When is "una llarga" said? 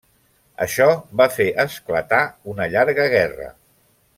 2.55-3.07